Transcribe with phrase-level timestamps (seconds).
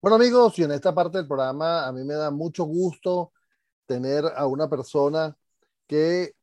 [0.00, 3.32] Bueno amigos, y en esta parte del programa a mí me da mucho gusto
[3.84, 5.36] tener a una persona
[5.88, 6.36] que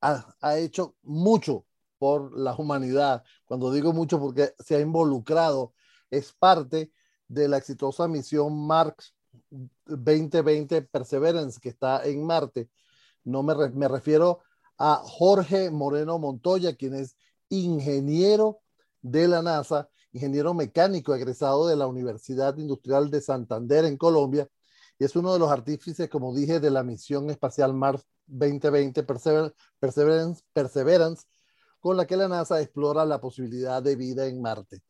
[0.00, 1.66] ha, hecho mucho
[1.98, 3.24] por la humanidad.
[3.44, 5.74] Cuando digo mucho porque se ha involucrado,
[6.10, 6.92] es parte
[7.26, 9.16] de la exitosa misión Mars
[9.86, 12.70] 2020 Perseverance que está en Marte.
[13.24, 14.42] No me refiero
[14.78, 17.16] a Jorge Moreno Montoya, quien es
[17.48, 18.60] ingeniero
[19.02, 24.48] de la NASA, ingeniero mecánico egresado de la Universidad Industrial de Santander en Colombia,
[24.98, 30.42] y es uno de los artífices, como dije, de la misión espacial Mars 2020 Perseverance,
[30.52, 31.24] Perseverance,
[31.80, 34.80] con la que la NASA explora la posibilidad de vida en Marte.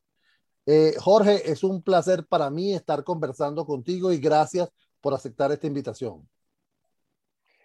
[0.65, 5.67] Eh, Jorge, es un placer para mí estar conversando contigo y gracias por aceptar esta
[5.67, 6.29] invitación.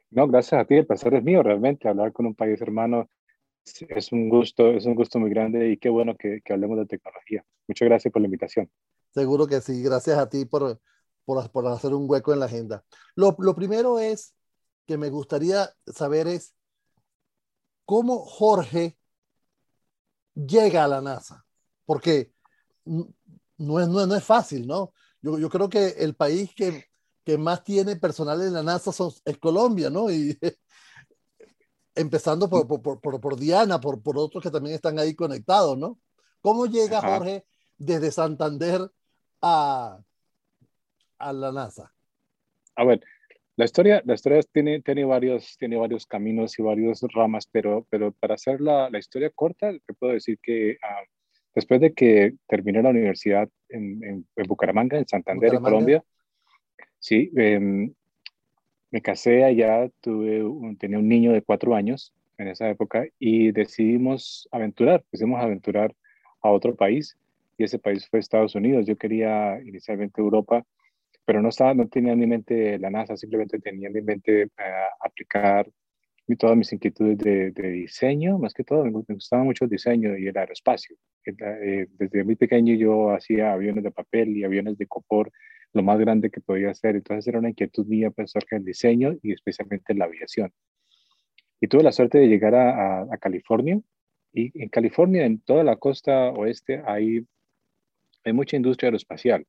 [0.09, 3.07] No, gracias a ti, el placer es mío realmente, hablar con un país hermano
[3.89, 6.85] es un gusto, es un gusto muy grande y qué bueno que, que, hablemos de
[6.85, 7.45] tecnología.
[7.67, 8.69] Muchas gracias por la invitación.
[9.13, 10.79] Seguro que sí, gracias a ti por,
[11.25, 12.83] por, por hacer un hueco en la agenda.
[13.15, 14.33] Lo, lo, primero es
[14.85, 16.53] que me gustaría saber es
[17.85, 18.97] cómo Jorge
[20.33, 21.45] llega a la NASA,
[21.85, 22.31] porque
[22.85, 24.93] no es, no, no es fácil, ¿no?
[25.21, 26.85] Yo, yo creo que el país que,
[27.23, 30.09] que más tiene personal en la NASA son, es Colombia, ¿no?
[30.09, 30.37] Y
[31.95, 35.99] empezando por, por, por, por, Diana, por, por otros que también están ahí conectados, ¿no?
[36.41, 37.17] ¿Cómo llega Ajá.
[37.17, 37.45] Jorge
[37.77, 38.89] desde Santander
[39.41, 39.99] a,
[41.17, 41.93] a la NASA?
[42.75, 43.01] A ver,
[43.55, 48.11] la historia, la historia tiene, tiene, varios, tiene varios caminos y varias ramas, pero, pero
[48.13, 51.07] para hacer la, la historia corta, te puedo decir que uh,
[51.53, 55.67] después de que terminé la universidad en, en, en Bucaramanga, en Santander, Bucaramanga.
[55.67, 56.03] en Colombia,
[56.97, 57.91] sí, eh,
[58.91, 63.51] me casé allá, tuve un, tenía un niño de cuatro años en esa época y
[63.51, 65.95] decidimos aventurar, decidimos aventurar
[66.41, 67.17] a otro país
[67.57, 68.85] y ese país fue Estados Unidos.
[68.85, 70.65] Yo quería inicialmente Europa,
[71.25, 74.45] pero no, estaba, no tenía en mi mente la NASA, simplemente tenía en mi mente
[74.45, 75.67] uh, aplicar
[76.37, 80.27] todas mis inquietudes de, de, diseño, más que todo, me, gustaba mucho el diseño y
[80.27, 80.95] el aeroespacio.
[81.25, 85.31] Eh, desde muy pequeño yo hacía aviones de papel y aviones de copor,
[85.73, 86.95] lo más grande que podía hacer.
[86.95, 90.51] Entonces era una inquietud mía pensar que el diseño y especialmente en la aviación.
[91.59, 93.79] Y tuve la suerte de llegar a, California.
[94.33, 97.25] Y en California, en toda la costa oeste, hay,
[98.33, 99.45] mucha industria aeroespacial.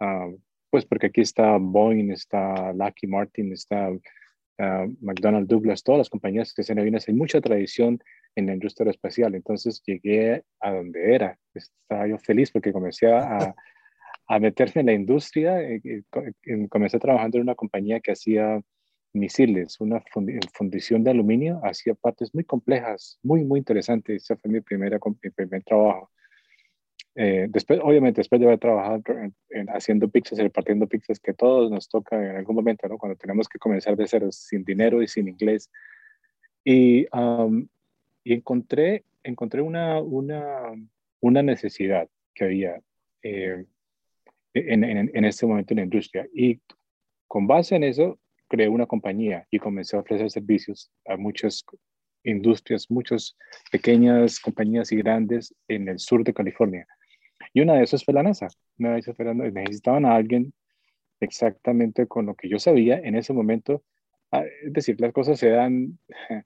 [0.00, 0.38] Uh,
[0.70, 6.54] pues porque aquí está Boeing, está Lockheed Martin, está uh, McDonnell Douglas, todas las compañías
[6.54, 8.00] que hacen aviones, hay mucha tradición
[8.34, 9.34] en la industria aeroespacial.
[9.34, 11.38] Entonces llegué a donde era.
[11.54, 13.54] Estaba yo feliz porque comencé a,
[14.30, 15.60] a meterme en la industria.
[15.60, 18.60] Eh, eh, comencé trabajando en una compañía que hacía
[19.12, 20.00] misiles, una
[20.54, 24.22] fundición de aluminio, hacía partes muy complejas, muy, muy interesantes.
[24.22, 26.12] Ese fue mi, primera, mi primer trabajo.
[27.16, 31.34] Eh, después, obviamente, después de haber trabajado en, en, haciendo pizzas y repartiendo pizzas, que
[31.34, 32.98] todos nos toca en algún momento, ¿no?
[32.98, 35.72] Cuando tenemos que comenzar de cero, sin dinero y sin inglés.
[36.62, 37.66] Y, um,
[38.22, 40.72] y encontré, encontré una, una,
[41.18, 42.80] una necesidad que había.
[43.24, 43.64] Eh,
[44.54, 46.26] en, en, en este momento en la industria.
[46.34, 46.60] Y
[47.28, 48.18] con base en eso,
[48.48, 51.64] creé una compañía y comencé a ofrecer servicios a muchas
[52.24, 53.36] industrias, muchas
[53.70, 56.86] pequeñas compañías y grandes en el sur de California.
[57.54, 58.48] Y una de esas fue la NASA.
[58.78, 60.52] Una vez esperando, necesitaban a alguien
[61.20, 63.82] exactamente con lo que yo sabía en ese momento.
[64.30, 65.98] Ah, es decir, las cosas se dan,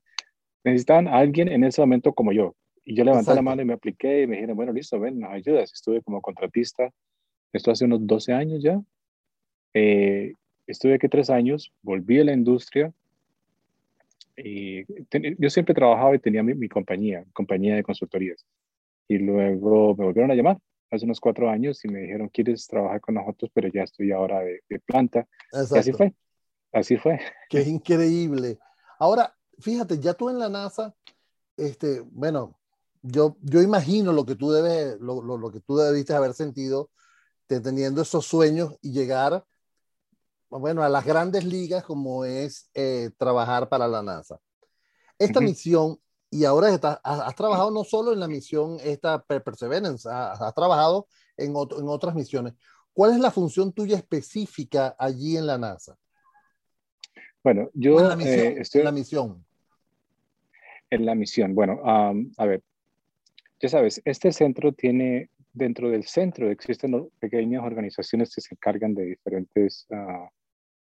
[0.65, 2.55] necesitaban a alguien en ese momento como yo.
[2.85, 3.37] Y yo levanté Exacto.
[3.37, 5.73] la mano y me apliqué y me dijeron, bueno, listo, ven, nos ayudas.
[5.73, 6.91] Estuve como contratista
[7.55, 8.83] esto hace unos 12 años ya.
[9.75, 10.35] Eh,
[10.67, 12.93] estuve aquí tres años, volví a la industria.
[14.37, 18.45] Y ten, yo siempre trabajaba y tenía mi, mi, compañía, compañía de consultorías.
[19.07, 20.59] Y luego me volvieron a llamar
[20.91, 23.51] hace unos cuatro años y me dijeron, ¿quieres trabajar con nosotros?
[23.55, 25.29] Pero ya estoy ahora de, de planta.
[25.53, 25.77] Exacto.
[25.77, 26.15] Y así fue.
[26.73, 27.21] Así fue.
[27.49, 28.59] Qué increíble.
[28.99, 30.93] Ahora, fíjate, ya tú en la NASA,
[31.57, 32.59] este, bueno,
[33.01, 36.91] yo, yo imagino lo que tú debes, lo, lo, lo que tú debiste haber sentido
[37.61, 39.45] teniendo esos sueños y llegar,
[40.49, 44.39] bueno, a las grandes ligas como es eh, trabajar para la NASA.
[45.19, 45.47] Esta uh -huh.
[45.47, 50.41] misión, y ahora está, has, has, trabajado no solo en la misión esta Perseverance, has,
[50.41, 51.07] has trabajado
[51.37, 52.55] en, otro, en otras misiones.
[52.93, 55.97] ¿Cuál es la función tuya específica allí en la NASA?
[57.43, 59.45] Bueno, yo en la misión, eh, estoy en la misión.
[60.91, 61.55] En la misión.
[61.55, 62.63] Bueno, um, a ver,
[63.61, 69.07] ya sabes, este centro tiene dentro del centro existen pequeñas organizaciones que se encargan de
[69.07, 70.29] diferentes uh,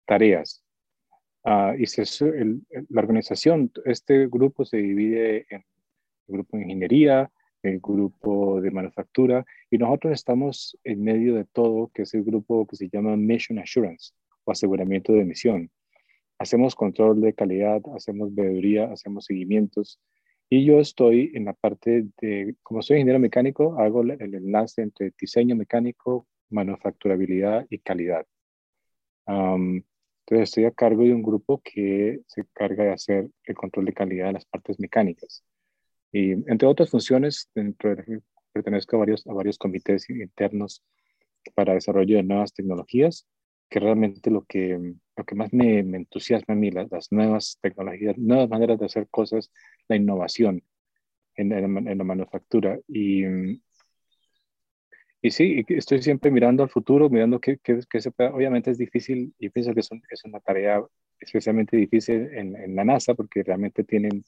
[0.05, 0.63] tareas.
[1.43, 5.63] Uh, y se, el, la organización, este grupo se divide en
[6.27, 7.31] el grupo de ingeniería,
[7.63, 12.67] el grupo de manufactura, y nosotros estamos en medio de todo, que es el grupo
[12.67, 14.11] que se llama Mission Assurance
[14.43, 15.71] o aseguramiento de misión.
[16.37, 19.99] Hacemos control de calidad, hacemos veeduría, hacemos seguimientos,
[20.49, 25.13] y yo estoy en la parte de, como soy ingeniero mecánico, hago el enlace entre
[25.19, 28.25] diseño mecánico, manufacturabilidad y calidad.
[29.27, 29.83] entonces
[30.49, 34.27] estoy a cargo de un grupo que se encarga de hacer el control de calidad
[34.27, 35.43] de las partes mecánicas.
[36.11, 38.21] Y entre otras funciones, dentro de,
[38.53, 40.83] pertenezco a varios, a varios comités internos
[41.55, 43.27] para desarrollo de nuevas tecnologías,
[43.69, 47.57] que realmente lo que, lo que más me, me entusiasma a mí, las, las, nuevas
[47.61, 49.51] tecnologías, nuevas maneras de hacer cosas,
[49.87, 50.63] la innovación
[51.35, 52.79] en, en, la manufactura.
[52.87, 53.25] Y,
[55.21, 58.29] y sí, estoy siempre mirando al futuro, mirando qué, qué, se puede.
[58.29, 60.83] Obviamente es difícil y pienso que es, es una tarea
[61.19, 64.23] especialmente difícil en, en, la NASA porque realmente tienen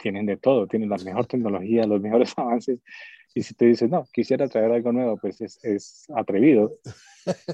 [0.00, 2.80] tienen de todo, tienen la mejor tecnología, los mejores avances.
[3.34, 6.78] Y si te dices, no, quisiera traer algo nuevo, pues es, es atrevido.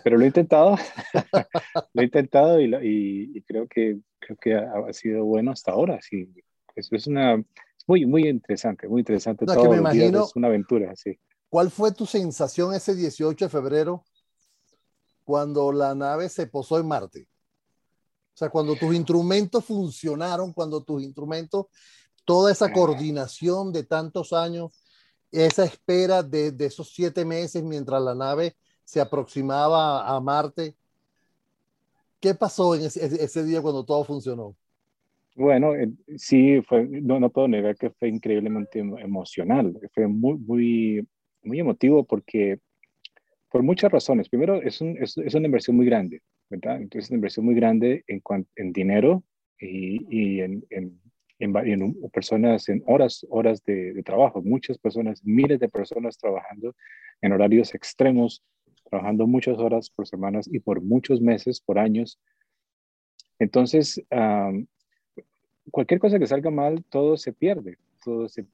[0.02, 0.76] Pero lo he intentado,
[1.92, 5.98] lo he intentado y, y, creo que, creo que ha, sido bueno hasta ahora.
[6.00, 6.32] Sí,
[6.74, 7.42] eso es una,
[7.86, 9.44] muy, muy interesante, muy interesante.
[9.44, 11.18] No, todo me imagino, es una aventura, sí.
[11.48, 14.04] ¿Cuál fue tu sensación ese 18 de febrero
[15.24, 17.28] cuando la nave se posó en Marte?
[18.36, 21.66] O sea, cuando tus instrumentos funcionaron, cuando tus instrumentos
[22.26, 24.72] toda esa coordinación de tantos años,
[25.32, 30.74] esa espera de, de, esos siete meses mientras la nave se aproximaba a Marte.
[32.20, 34.56] ¿Qué pasó en ese, ese día cuando todo funcionó?
[35.36, 41.08] Bueno, eh, sí, fue, no, no puedo negar que fue increíblemente emocional, fue muy, muy,
[41.42, 42.58] muy emotivo porque,
[43.50, 44.28] por muchas razones.
[44.28, 46.76] Primero, es, un, es, es una inversión muy grande, ¿verdad?
[46.76, 48.22] Entonces, es una inversión muy grande en,
[48.56, 49.22] en dinero
[49.60, 50.98] y, y en, en,
[51.38, 56.74] en, personas en horas, horas de, trabajo, muchas personas, miles de personas trabajando
[57.20, 58.42] en horarios extremos,
[58.90, 62.20] trabajando muchas horas por semanas y por muchos meses, por años.
[63.38, 64.02] Entonces,
[65.70, 67.78] cualquier cosa que salga mal, todo se pierde.
[68.04, 68.46] Todo si,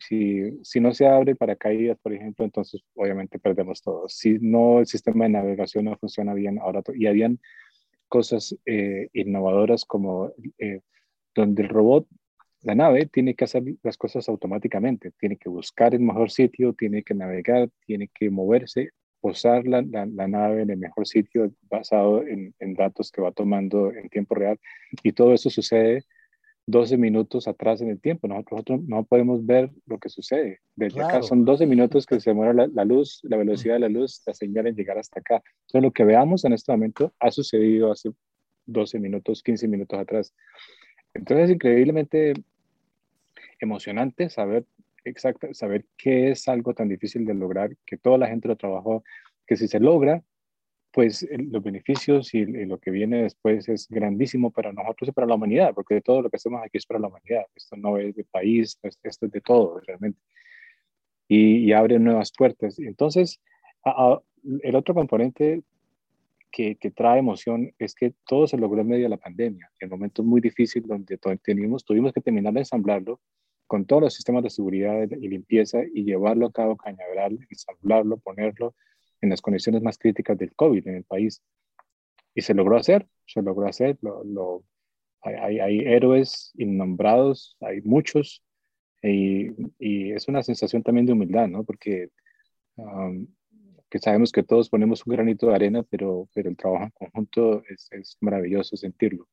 [0.63, 4.09] si no se abre para caídas, por ejemplo, entonces obviamente perdemos todo.
[4.09, 7.39] Si no el sistema de navegación no funciona bien, ahora y habían
[8.09, 10.81] cosas eh, innovadoras como eh,
[11.35, 12.07] donde el robot
[12.63, 17.03] la nave tiene que hacer las cosas automáticamente, tiene que buscar el mejor sitio, tiene
[17.03, 22.55] que navegar, tiene que moverse, posar la, la, nave en el mejor sitio basado en,
[22.59, 24.59] en, datos que va tomando en tiempo real.
[25.03, 26.05] Y todo eso sucede
[26.67, 28.27] 12 minutos atrás en el tiempo.
[28.27, 30.61] Nosotros, no podemos ver lo que sucede.
[30.75, 31.09] Desde claro.
[31.09, 34.23] acá son 12 minutos que se muere la, la, luz, la velocidad de la luz,
[34.27, 35.43] la señal en llegar hasta acá.
[35.67, 38.11] Entonces, lo que veamos en este momento ha sucedido hace
[38.67, 40.35] 12 minutos, 15 minutos atrás.
[41.15, 42.35] Entonces, increíblemente
[43.63, 44.67] emocionante saber
[45.05, 49.05] exacto, saber qué es algo tan difícil de lograr, que toda la gente lo trabajó,
[49.47, 50.23] que si se logra,
[50.93, 55.35] pues los beneficios y, lo que viene después es grandísimo para nosotros y para la
[55.35, 57.45] humanidad, porque todo lo que hacemos aquí es para la humanidad.
[57.55, 60.21] Esto no es de país, esto es de todo realmente.
[61.29, 62.79] Y, y abre nuevas puertas.
[62.79, 63.41] Entonces,
[63.85, 64.23] a, a,
[64.63, 65.63] el otro componente
[66.51, 69.89] que, que, trae emoción es que todo se logró en medio de la pandemia, en
[69.89, 73.19] momentos muy difíciles donde tuvimos, tuvimos que terminar de ensamblarlo
[73.73, 78.75] con todos los sistemas de seguridad y limpieza y llevarlo a cabo cañaveral, ensamblarlo, ponerlo
[79.23, 81.43] en las condiciones más críticas del COVID en el país.
[82.35, 83.97] Y se logró hacer, se logró hacer.
[84.03, 84.63] Lo, lo,
[85.23, 88.45] hay, hay, héroes innombrados, hay muchos,
[89.03, 89.49] y,
[89.79, 91.65] y, es una sensación también de humildad, ¿no?
[91.65, 92.11] Porque
[92.77, 93.27] um,
[93.89, 97.63] que sabemos que todos ponemos un granito de arena, pero, pero el trabajo en conjunto
[97.71, 99.27] es, es maravilloso sentirlo.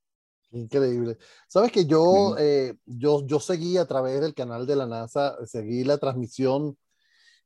[0.51, 1.17] Increíble.
[1.47, 5.83] Sabes que yo, eh, yo, yo seguí a través del canal de la NASA, seguí
[5.83, 6.77] la transmisión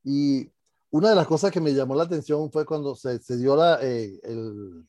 [0.04, 0.50] y
[0.90, 3.80] una de las cosas que me llamó la atención fue cuando se, se dio la,
[3.82, 4.88] eh, el,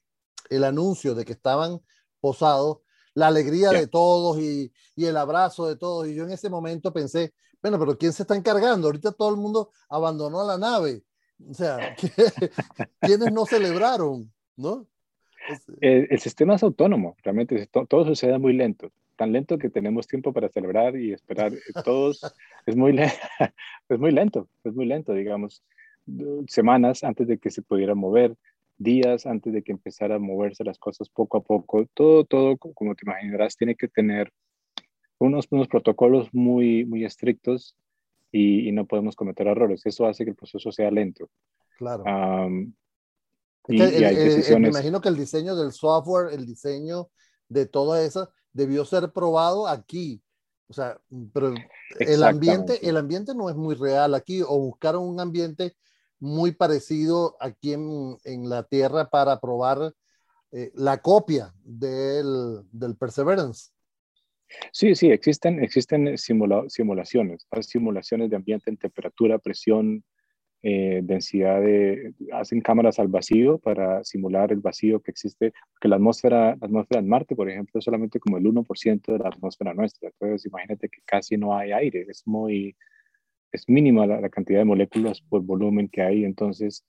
[0.51, 1.81] el, anuncio de que estaban
[2.21, 2.79] posados,
[3.15, 3.81] la alegría yeah.
[3.81, 6.07] de todos y, y, el abrazo de todos.
[6.07, 8.87] Y yo en ese momento pensé, bueno, pero ¿quién se está encargando?
[8.87, 11.05] Ahorita todo el mundo abandonó la nave.
[11.49, 11.97] O sea,
[13.01, 14.31] ¿quiénes no celebraron?
[14.57, 14.87] ¿No?
[15.81, 20.07] El, el, sistema es autónomo, realmente todo, todo, sucede muy lento, tan lento que tenemos
[20.07, 21.53] tiempo para celebrar y esperar.
[21.53, 22.21] Eh, todos
[22.67, 22.97] es muy,
[23.89, 25.63] es muy lento, es muy lento, digamos,
[26.49, 28.37] semanas antes de que se pudiera mover,
[28.77, 31.87] días antes de que empezara a moverse las cosas poco a poco.
[31.95, 34.33] Todo, todo, como te imaginarás, tiene que tener
[35.19, 37.77] unos, unos protocolos muy, muy estrictos
[38.33, 39.87] y, y, no podemos cometer errores.
[39.87, 41.31] Eso hace que el proceso sea lento.
[41.79, 42.05] Claro.
[42.05, 42.75] Um,
[43.69, 44.51] y, el, y hay decisiones...
[44.51, 47.11] el, me imagino que el diseño del software, el diseño
[47.49, 50.23] de todo eso, debió ser probado aquí,
[50.69, 50.99] O sea,
[51.33, 51.55] pero
[51.99, 55.77] el ambiente, el ambiente no es muy real aquí, o buscaron un ambiente
[56.19, 59.95] muy parecido aquí en, en la Tierra para probar
[60.53, 63.71] eh, la copia del, del, Perseverance.
[64.73, 70.05] Sí, sí, existen, existen simulaciones, simulaciones de ambiente en temperatura, presión,
[70.67, 75.97] eh, densidad de, hacen cámaras al vacío para simular el vacío que existe, porque la
[75.97, 79.75] atmósfera, la atmósfera en Marte, por ejemplo, es solamente como el 1% de la atmósfera
[79.75, 80.09] nuestra.
[80.09, 82.75] Entonces, imagínate que casi no hay aire, es muy,
[83.53, 86.25] es mínima la, cantidad de moléculas por volumen que hay.
[86.25, 86.83] Entonces,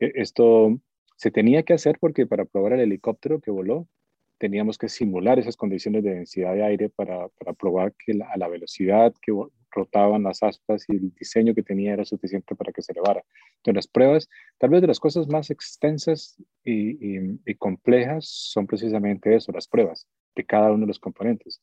[0.00, 0.78] e, esto
[1.16, 3.88] se tenía que hacer porque para probar el helicóptero que voló,
[4.36, 8.48] teníamos que simular esas condiciones de densidad de aire para, para probar que a la
[8.48, 9.32] velocidad que
[9.74, 13.24] rotaban las aspas y el diseño que tenía era suficiente para que se elevara.
[13.56, 14.28] Entonces, las pruebas,
[14.58, 20.06] tal vez de las cosas más extensas y, y, complejas son precisamente eso, las pruebas
[20.34, 21.60] de cada uno de los componentes.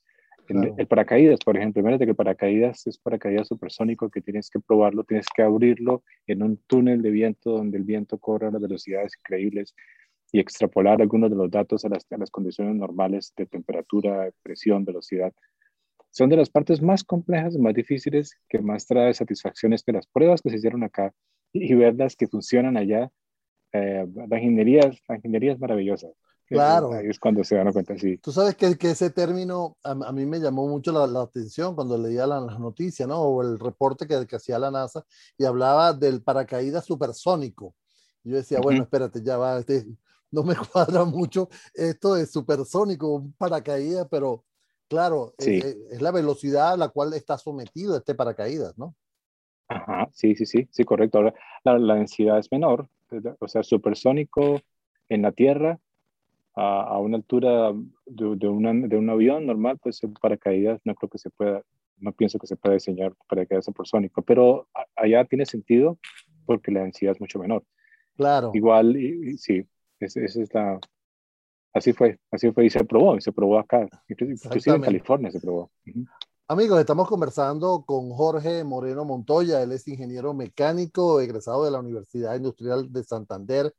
[0.49, 5.05] El, paracaídas, por ejemplo, imagínate que el paracaídas es paracaídas supersónico que tienes que probarlo,
[5.05, 9.13] tienes que abrirlo en un túnel de viento donde el viento corre a las velocidades
[9.19, 9.73] increíbles
[10.33, 14.83] y extrapolar algunos de los datos a las, a las condiciones normales de temperatura, presión,
[14.83, 15.33] velocidad
[16.11, 20.41] son de las partes más complejas, más difíciles, que más trae satisfacciones que las pruebas
[20.41, 21.13] que se hicieron acá
[21.53, 23.09] y verlas que funcionan allá.
[23.73, 26.07] Eh, la, ingeniería, la ingeniería es maravillosa.
[26.45, 26.91] Claro.
[26.91, 28.17] Ahí es cuando se dan cuenta, sí.
[28.17, 31.97] Tú sabes que, que ese término a, mí me llamó mucho la, la atención cuando
[31.97, 33.21] leía las noticias, ¿no?
[33.21, 35.05] O el reporte que, que, hacía la NASA
[35.37, 37.73] y hablaba del paracaídas supersónico.
[38.23, 39.85] Yo decía, bueno, espérate, ya va, este,
[40.29, 44.43] no me cuadra mucho esto de supersónico, un paracaídas, pero
[44.91, 48.93] Claro, eh, eh, es la velocidad a la cual está sometido este paracaídas, ¿no?
[49.69, 51.17] Ajá, sí, sí, sí, sí, correcto.
[51.17, 51.33] Ahora,
[51.63, 52.89] la, densidad es menor,
[53.39, 54.59] o sea, supersónico
[55.07, 55.79] en la Tierra
[56.55, 57.71] a, a una altura
[58.05, 61.61] de, de, un avión normal, pues el paracaídas no creo que se pueda,
[61.95, 64.67] no pienso que se pueda diseñar paracaídas supersónico, pero
[64.97, 65.99] allá tiene sentido
[66.45, 67.63] porque la densidad es mucho menor.
[68.17, 68.51] Claro.
[68.53, 68.93] Igual,
[69.37, 69.65] sí,
[70.01, 70.81] esa es la,
[71.73, 75.39] Así fue, así fue y se probó, y se probó acá, inclusive en California se
[75.39, 75.71] probó.
[76.47, 82.35] Amigos, estamos conversando con Jorge Moreno Montoya, él es ingeniero mecánico, egresado de la Universidad
[82.35, 83.73] Industrial de Santander,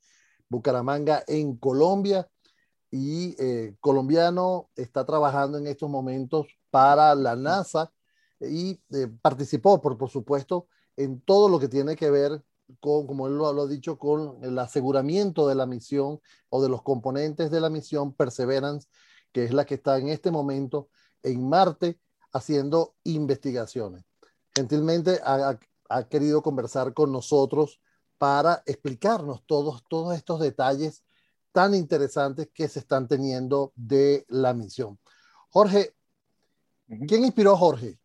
[0.49, 2.26] Bucaramanga, en Colombia,
[2.92, 7.90] y eh, colombiano, está trabajando en estos momentos para la NASA
[8.38, 12.42] y eh, participó, por, por supuesto, en todo lo que tiene que ver
[12.81, 17.50] como él lo, ha dicho, con el aseguramiento de la misión o de los componentes
[17.50, 18.88] de la misión Perseverance,
[19.33, 20.88] que es la que está en este momento
[21.23, 22.00] en Marte
[22.33, 24.04] haciendo investigaciones.
[24.54, 25.59] Gentilmente ha,
[26.09, 27.81] querido conversar con nosotros
[28.16, 31.04] para explicarnos todos, todos estos detalles
[31.52, 34.99] tan interesantes que se están teniendo de la misión.
[35.50, 35.95] Jorge,
[37.07, 37.99] ¿quién inspiró a Jorge?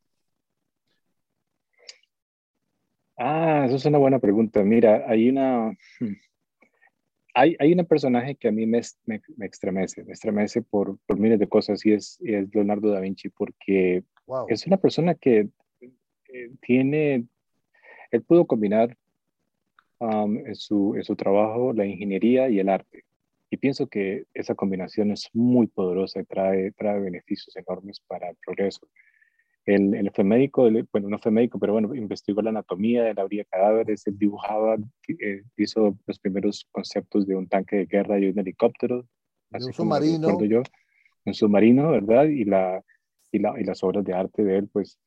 [3.17, 4.63] Ah, eso es una buena pregunta.
[4.63, 6.13] Mira, hay una, hmm,
[7.33, 11.39] hay, hay un personaje que a mí me, me, estremece, me estremece por, por, miles
[11.39, 14.03] de cosas y es, es Leonardo da Vinci porque
[14.49, 15.49] es una persona que
[15.81, 17.25] eh, tiene,
[18.11, 18.97] él pudo combinar
[19.99, 23.03] um, en, su, en su trabajo la ingeniería y el arte.
[23.49, 28.35] Y pienso que esa combinación es muy poderosa y trae, trae beneficios enormes para el
[28.45, 28.87] progreso.
[29.67, 34.07] Él, fue médico, bueno, no fue médico, pero bueno, investigó la anatomía, él abría cadáveres,
[34.07, 34.77] él dibujaba,
[35.09, 39.05] eh, hizo los primeros conceptos de un tanque de guerra y un helicóptero.
[39.51, 40.41] un submarino.
[40.45, 40.63] Yo,
[41.25, 42.25] un submarino, ¿verdad?
[42.25, 42.81] Y, la,
[43.29, 44.97] y, la, y las obras de arte de él, pues.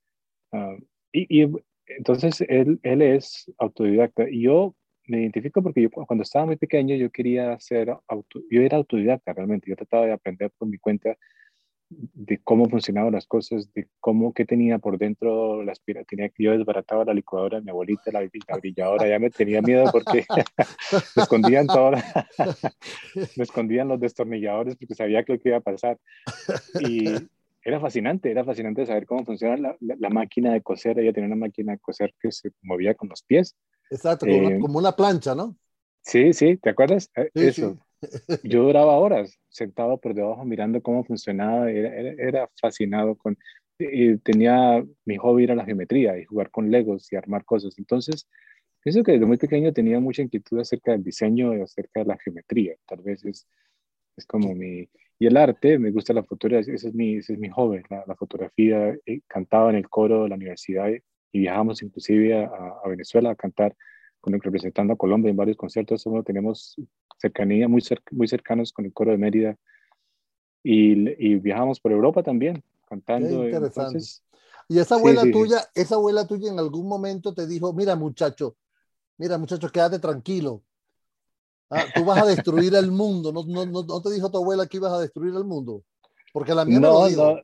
[0.52, 0.76] Ah,
[1.10, 1.50] y, y,
[1.86, 4.28] entonces él, él es autodidacta.
[4.28, 4.76] Y yo
[5.06, 9.32] me identifico porque yo cuando estaba muy pequeño yo quería ser, auto, yo era autodidacta
[9.32, 11.16] realmente, yo trataba de aprender por mi cuenta
[11.90, 15.72] de cómo funcionaban las cosas, de cómo, qué tenía por dentro la
[16.06, 19.86] tenía que yo desbarataba la licuadora de mi abuelita, la, brilladora, ya me tenía miedo
[19.90, 20.24] porque
[21.16, 21.90] me escondían todo,
[23.36, 25.98] me escondían los destornilladores porque sabía que lo que iba a pasar.
[26.80, 27.06] Y
[27.64, 31.72] era fascinante, era fascinante saber cómo funciona la, máquina de coser, ella tenía una máquina
[31.72, 33.56] de coser que se movía con los pies.
[33.90, 35.56] Exacto, como, una, eh, como una plancha, ¿no?
[36.02, 37.10] Sí, sí, ¿te acuerdas?
[37.16, 37.76] Eh, eso.
[38.42, 43.36] Yo duraba horas sentado por debajo mirando cómo funcionaba, era, fascinado con,
[43.78, 47.78] y tenía mi hobby era la geometría y jugar con legos y armar cosas.
[47.78, 48.28] Entonces,
[48.82, 52.18] pienso que desde muy pequeño tenía mucha inquietud acerca del diseño y acerca de la
[52.18, 52.74] geometría.
[52.86, 53.46] Tal vez es,
[54.16, 54.88] es como mi...
[55.18, 58.16] Y el arte, me gusta la fotografía, ese es mi, ese es mi hobby, la,
[58.16, 58.96] fotografía.
[59.04, 60.88] Eh, cantaba en el coro de la universidad
[61.30, 63.76] y viajamos inclusive a Venezuela a cantar
[64.20, 66.04] con el, representando a Colombia en varios conciertos.
[66.24, 66.76] tenemos
[67.18, 69.56] cercanía, muy, muy cercanos con el coro de Mérida.
[70.62, 73.44] Y, y viajamos por Europa también, cantando.
[73.44, 73.98] interesante.
[74.68, 78.56] Y esa abuela tuya, esa abuela tuya en algún momento te dijo, mira muchacho,
[79.18, 80.62] mira muchacho, quédate tranquilo.
[81.70, 83.32] Ah, tú vas a destruir el mundo.
[83.32, 85.84] ¿No, no, no, te dijo tu abuela que ibas a destruir el mundo?
[86.32, 87.40] Porque la mía no, No.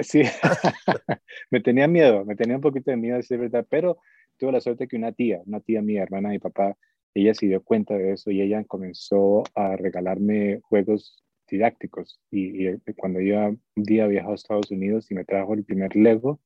[0.00, 0.22] Sí,
[1.50, 3.98] me tenía miedo, me tenía un poquito de miedo, es verdad, pero
[4.40, 6.76] tuve la suerte que una tía, una tía mía, hermana de mi papá,
[7.14, 12.20] ella se dio cuenta de eso y ella comenzó a regalarme juegos didácticos.
[12.30, 16.40] Y, cuando yo un día viajó a Estados Unidos y me trajo el primer Lego,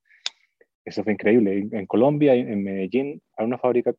[0.84, 1.68] eso fue increíble.
[1.70, 3.94] En, Colombia, en Medellín, hay una fábrica,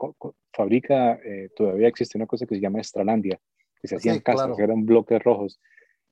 [0.53, 3.39] fábrica eh, todavía existe una cosa que se llama Estralandia,
[3.81, 5.59] que se hacían casas, que eran bloques rojos.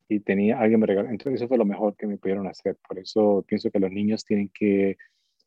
[0.07, 1.09] Y tenía, alguien me regaló.
[1.09, 2.77] Entonces, eso fue lo mejor que me pudieron hacer.
[2.87, 4.97] Por eso pienso que los niños tienen que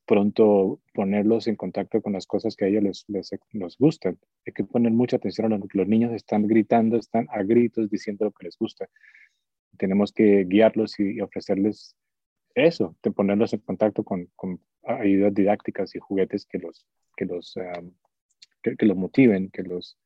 [0.07, 4.19] pronto ponerlos en contacto con las cosas que a ellos les, les, gustan.
[4.47, 7.91] Hay que poner mucha atención a lo que los niños están gritando, están a gritos
[7.91, 8.89] diciendo lo que les gusta.
[9.77, 11.97] Tenemos que guiarlos y, ofrecerles
[12.55, 16.87] eso, de ponerlos en contacto con, con, ayudas didácticas y juguetes que los,
[17.17, 17.93] que los, um,
[18.63, 19.99] que, los motiven, que los,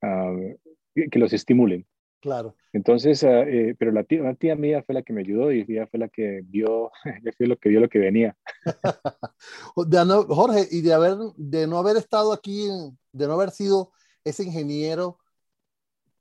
[0.00, 1.86] que los estimulen.
[2.20, 2.56] Claro.
[2.72, 5.86] Entonces, ah, eh, pero la tía, tía mía fue la que me ayudó y ella
[5.86, 6.90] fue la que vio,
[7.36, 8.36] fue lo que vio lo que venía.
[10.28, 12.68] Jorge, y de haber, de no haber estado aquí,
[13.12, 13.92] de no haber sido
[14.24, 15.18] ese ingeniero,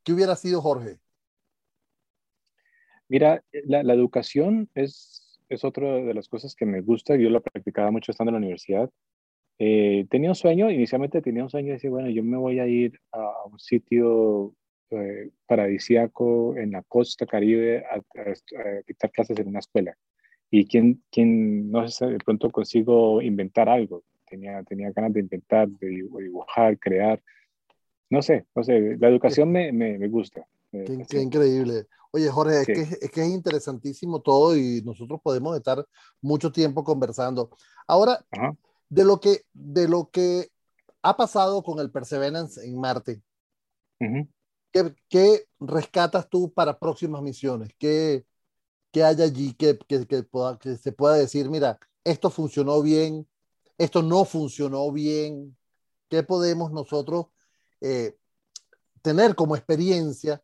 [0.04, 1.00] ¿qué hubiera sido Jorge?
[3.08, 7.16] Mira, la, la educación es, es otra de las cosas que me gusta.
[7.16, 8.90] Yo lo practicaba mucho estando en la universidad.
[9.58, 12.68] Eh, tenía un sueño, inicialmente tenía un sueño de decir, bueno, yo me voy a
[12.68, 14.54] ir a un sitio
[14.92, 19.98] eh, paradisíaco en la costa caribe a, a, clases en una escuela.
[20.51, 24.04] Y quien, quien no sé, de pronto consigo inventar algo.
[24.27, 27.22] Tenía, tenía ganas de inventar, de dibujar, crear.
[28.10, 30.46] No sé, no sé, la educación me, me, me gusta.
[30.72, 31.88] Qué, increíble.
[32.12, 35.86] Oye, Jorge, es, que, es que es interesantísimo todo y nosotros podemos estar
[36.22, 37.50] mucho tiempo conversando.
[37.88, 38.25] Ahora,
[38.89, 40.50] de lo, que, de lo que
[41.01, 43.22] ha pasado con el Perseverance en Marte,
[45.10, 47.70] ¿Qué, rescatas tú para próximas misiones?
[47.79, 48.25] ¿Qué,
[48.91, 53.27] qué hay allí que, que, que, pueda, que se pueda decir, mira, esto funcionó bien,
[53.77, 55.57] esto no funcionó bien?
[56.09, 57.27] ¿Qué podemos nosotros
[57.81, 58.18] eh,
[59.01, 60.44] tener como experiencia?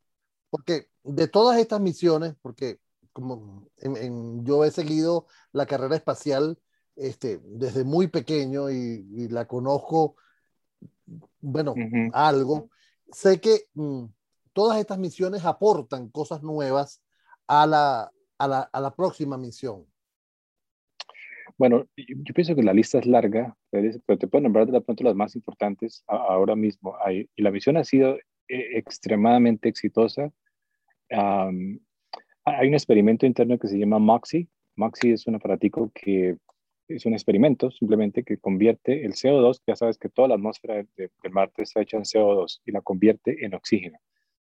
[0.50, 2.80] Porque de todas estas misiones, porque
[3.12, 6.58] como en, yo he seguido la carrera espacial
[6.96, 10.15] este, desde muy pequeño y, la conozco,
[11.41, 11.76] bueno,
[12.13, 12.70] algo.
[13.12, 14.06] Sé que mm,
[14.54, 17.04] todas estas misiones aportan cosas nuevas
[17.48, 19.86] a la, a la, a la próxima misión.
[21.58, 25.16] Bueno, yo, pienso que la lista es larga, pero te puedo nombrar de pronto las
[25.16, 26.96] más importantes ahora mismo.
[27.04, 30.32] Hay, y la misión ha sido eh, extremadamente exitosa.
[31.10, 34.48] hay un experimento interno que se llama MOXIE.
[34.76, 36.38] MOXIE es un aparatico que
[36.88, 40.90] es un experimento simplemente que convierte el CO2, ya sabes que toda la atmósfera del
[40.96, 43.98] de Marte está hecha en CO2 y la convierte en oxígeno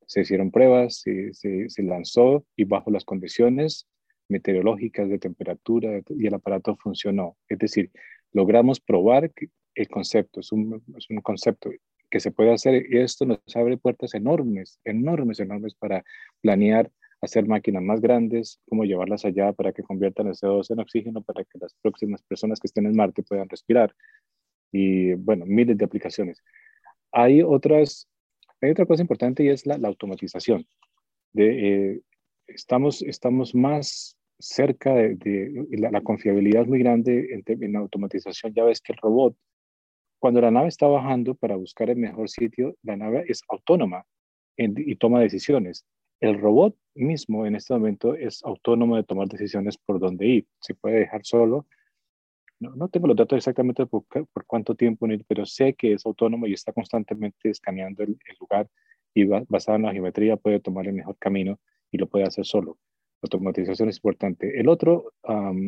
[0.07, 3.87] se hicieron pruebas, se, se, lanzó y bajo las condiciones
[4.29, 7.37] meteorológicas de temperatura y el aparato funcionó.
[7.49, 7.91] Es decir,
[8.33, 9.31] logramos probar
[9.75, 11.71] el concepto es un, es un concepto
[12.11, 16.05] que se puede hacer y esto nos abre puertas enormes, enormes, enormes para
[16.43, 16.91] planear
[17.23, 21.45] hacer máquinas más grandes, cómo llevarlas allá para que conviertan el CO2 en oxígeno para
[21.45, 23.95] que las próximas personas que estén en Marte puedan respirar.
[24.73, 26.43] Y bueno, miles de aplicaciones.
[27.13, 28.09] Hay otras
[28.63, 30.67] hay otra cosa importante y es la, automatización.
[31.35, 32.01] Eh,
[32.47, 38.53] estamos, estamos más cerca de, la, confiabilidad muy grande en, la automatización.
[38.55, 39.37] Ya ves que el robot,
[40.19, 44.05] cuando la nave está bajando para buscar el mejor sitio, la nave es autónoma
[44.57, 45.85] y toma decisiones.
[46.21, 50.47] El robot mismo en este momento es autónomo de tomar decisiones por dónde ir.
[50.61, 51.67] Se puede dejar solo
[52.71, 56.53] no, tengo los datos exactamente por, por, cuánto tiempo, pero sé que es autónomo y
[56.53, 58.69] está constantemente escaneando el, lugar
[59.15, 61.59] y basado en la geometría puede tomar el mejor camino
[61.91, 62.79] y lo puede hacer solo.
[63.21, 64.59] La automatización es importante.
[64.59, 65.13] El otro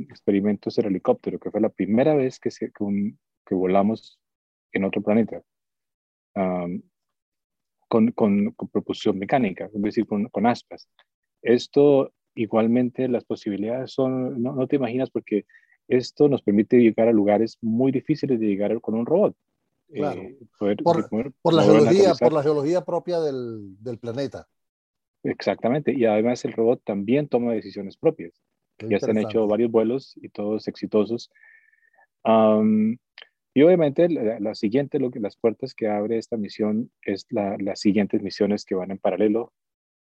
[0.09, 4.19] experimento es el helicóptero, que fue la primera vez que, se, que, volamos
[4.73, 5.43] en otro planeta.
[7.89, 10.89] con, con, propulsión mecánica, es decir, con, con aspas.
[11.43, 15.47] Esto igualmente las posibilidades son, no, no, te imaginas porque
[15.89, 19.37] esto nos permite llegar a lugares muy difíciles de llegar con un robot.
[19.93, 20.23] Claro.
[20.23, 20.37] Eh,
[20.83, 24.49] por, la geología, por la geología propia del, del, planeta.
[25.23, 25.93] Exactamente.
[25.95, 28.33] Y además el robot también toma decisiones propias.
[28.79, 31.31] ya se han hecho varios vuelos y todos exitosos.
[32.25, 37.81] y obviamente la, siguiente, lo que, las puertas que abre esta misión es la, las
[37.81, 39.53] siguientes misiones que van en paralelo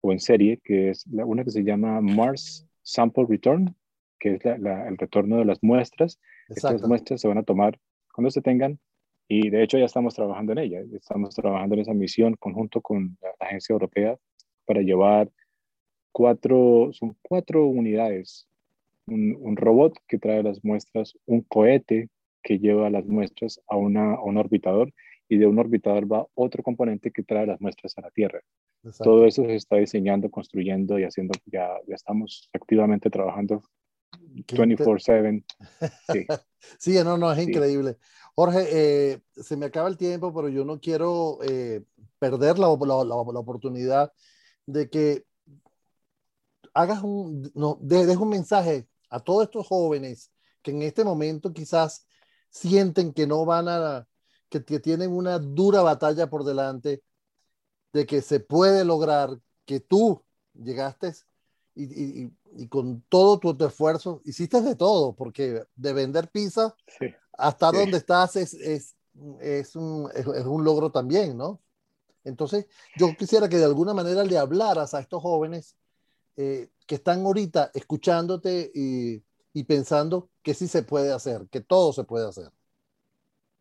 [0.02, 3.76] o en serie, que es la, una que se llama Mars Sample Return,
[4.22, 6.20] que es el retorno de las muestras.
[6.48, 7.78] Estas muestras se van a tomar
[8.14, 8.80] cuando se tengan
[9.28, 10.82] y de hecho ya estamos trabajando en ella.
[10.94, 14.18] Estamos trabajando en esa misión conjunto con la, Agencia Europea
[14.66, 15.30] para llevar
[16.12, 18.48] cuatro, son cuatro unidades.
[19.08, 22.10] Un, robot que trae las muestras, un cohete
[22.44, 24.94] que lleva las muestras a, una, a un orbitador
[25.28, 28.42] y de un orbitador va otro componente que trae las muestras a la Tierra.
[29.00, 33.64] Todo eso se está diseñando, construyendo y haciendo, ya, ya estamos activamente trabajando
[34.12, 35.44] 24/7.
[36.12, 36.26] Sí.
[36.80, 37.98] sí, no, no, es increíble.
[38.36, 41.84] Jorge, eh, se me acaba el tiempo, pero yo no quiero eh,
[42.20, 44.14] perder la, la, la, oportunidad
[44.66, 45.26] de que
[46.74, 52.06] hagas un, no, dejes un mensaje a todos estos jóvenes que en este momento quizás
[52.50, 54.08] sienten que no van a,
[54.50, 57.04] que, que tienen una dura batalla por delante,
[57.94, 61.14] de que se puede lograr, que tú llegaste
[61.76, 66.76] y, y, y con todo tu, esfuerzo, hiciste de todo, porque de vender pizza
[67.34, 68.96] hasta donde estás es, es,
[69.42, 71.62] es, un, es, un, logro también, ¿no?
[72.24, 75.76] Entonces, yo quisiera que de alguna manera le hablaras a estos jóvenes
[76.38, 81.94] eh, que están ahorita escuchándote y, y, pensando que sí se puede hacer, que todo
[81.94, 82.50] se puede hacer.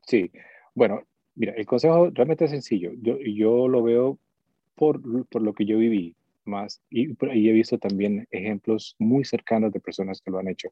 [0.06, 0.30] Sí,
[0.74, 1.02] bueno,
[1.34, 2.92] mira, el consejo realmente es sencillo.
[3.00, 4.18] Yo, yo lo veo
[4.74, 6.16] por, por lo que yo viví
[6.50, 10.68] más y, y he visto también ejemplos muy cercanos de personas que lo han hecho.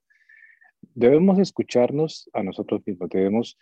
[0.95, 3.59] Debemos escucharnos a nosotros mismos, debemos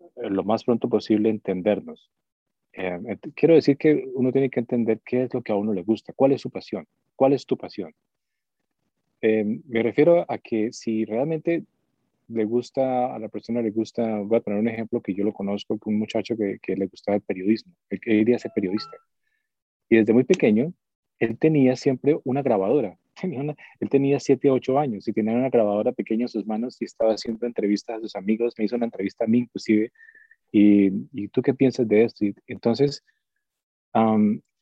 [0.00, 2.10] eh, lo más pronto posible entendernos.
[2.72, 5.82] Eh, quiero decir que uno tiene que entender qué es lo que a uno le
[5.82, 7.92] gusta, cuál es su pasión, cuál es tu pasión.
[9.22, 11.64] Eh, me refiero a que si realmente
[12.28, 15.32] le gusta, a la persona le gusta, voy a poner un ejemplo que yo lo
[15.32, 18.96] conozco, un muchacho que, que le gustaba el periodismo, él quería ser periodista.
[19.88, 20.72] Y desde muy pequeño
[21.20, 22.98] él tenía siempre una grabadora.
[23.20, 26.86] Tenía él tenía 7, 8 años y tenía una grabadora pequeña en sus manos y
[26.86, 28.54] estaba haciendo entrevistas a sus amigos.
[28.56, 29.92] Me hizo una entrevista a mí inclusive.
[30.50, 32.24] ¿Y, y tú qué piensas de esto?
[32.46, 33.04] entonces,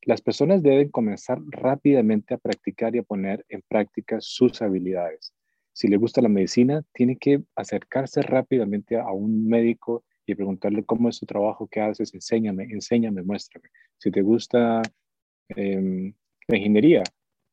[0.03, 5.33] las personas deben comenzar rápidamente a practicar y a poner en práctica sus habilidades.
[5.73, 11.09] Si le gusta la medicina, tiene que acercarse rápidamente a un médico y preguntarle cómo
[11.09, 13.69] es su trabajo, qué haces, enséñame, enséñame, muéstrame.
[13.99, 14.83] Si te gusta
[15.57, 16.13] eh,
[16.49, 17.03] la ingeniería,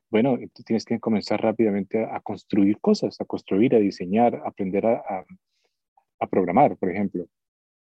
[0.10, 4.86] bueno, tú tienes que comenzar rápidamente a, construir cosas, a construir, a diseñar, a aprender
[4.86, 5.26] a,
[6.20, 7.28] a, programar, por ejemplo.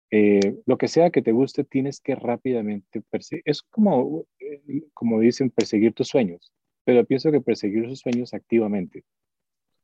[0.09, 3.43] Eh, lo que sea que te guste, tienes que rápidamente perseguir.
[3.45, 6.51] Es como, eh, como dicen, perseguir tus sueños,
[6.83, 9.03] pero pienso que perseguir sus sueños activamente.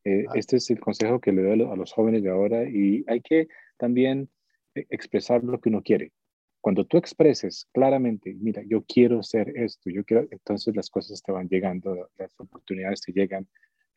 [0.06, 3.21] Eh, este es el consejo que le doy a los jóvenes de ahora y hay
[3.21, 3.47] que
[3.78, 4.30] también
[4.73, 6.12] expresar lo que uno quiere.
[6.63, 11.34] Cuando tú expreses claramente, mira, yo quiero hacer esto, yo quiero, entonces las cosas te
[11.34, 13.45] van llegando, las oportunidades te llegan.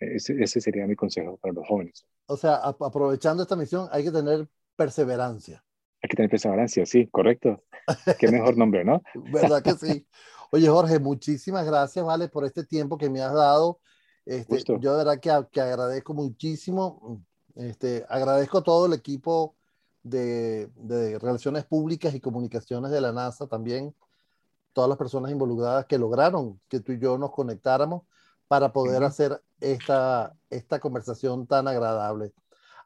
[0.00, 2.04] Ese, ese sería mi consejo para los jóvenes.
[2.26, 5.62] O sea, aprovechando esta misión, hay que tener perseverancia.
[6.02, 7.62] Hay que tener perseverancia, sí, correcto.
[8.18, 9.00] Qué mejor nombre, ¿no?
[9.32, 10.04] ¿Verdad que sí?
[10.50, 12.28] Oye, Jorge, muchísimas gracias, ¿vale?
[12.28, 13.78] Por este tiempo que me has dado.
[14.24, 17.22] Este, yo de verdad que, que agradezco muchísimo.
[17.54, 19.54] Este, agradezco a todo el equipo
[20.08, 23.94] de, Relaciones Públicas y Comunicaciones de la NASA también,
[24.72, 28.02] todas las personas involucradas que lograron que tú y yo nos conectáramos
[28.48, 32.32] para poder hacer esta, esta conversación tan agradable.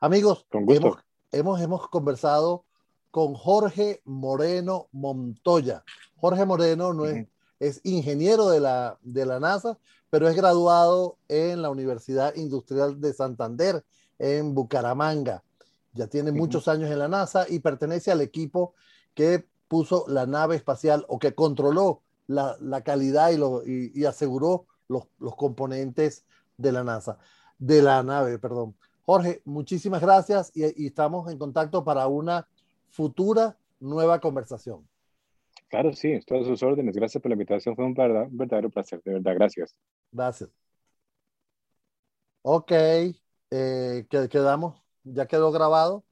[0.01, 0.97] Amigos, hemos,
[1.33, 2.65] hemos, hemos conversado
[3.11, 5.85] con Jorge Moreno Montoya.
[6.17, 7.27] Jorge Moreno no es,
[7.59, 9.77] es ingeniero de la, de la NASA,
[10.09, 13.85] pero es graduado en la Universidad Industrial de Santander,
[14.19, 15.43] en Bucaramanga
[15.93, 18.75] ya tiene muchos años en la NASA y pertenece al equipo
[19.15, 24.67] que puso la nave espacial o que controló la, la calidad y, lo, y, aseguró
[24.89, 26.25] los, los, componentes
[26.57, 27.19] de la NASA,
[27.59, 28.75] de la nave, perdón.
[29.05, 32.47] Jorge, muchísimas gracias y, y estamos en contacto para una
[32.91, 34.87] futura nueva conversación.
[35.69, 36.97] Claro, sí, todas sus órdenes.
[36.97, 37.77] Gracias por la invitación.
[37.77, 39.35] Fue un verdadero, verdadero placer, de verdad.
[39.37, 39.77] Gracias.
[40.11, 40.51] Gracias.
[42.43, 46.05] Ok, eh, quedamos ya quedó grabado.